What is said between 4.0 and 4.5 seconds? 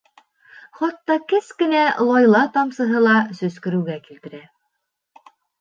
килтерә.